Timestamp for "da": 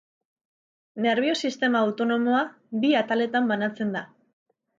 3.99-4.05